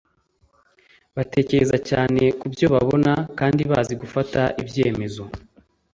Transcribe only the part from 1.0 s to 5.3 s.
batekereza cyane ku byo babona kandi bazi gufata ibyemezo